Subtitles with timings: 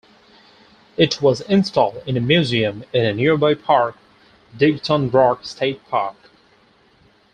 [0.97, 3.97] It was installed in a museum in a nearby park,
[4.57, 6.15] Dighton Rock State Park.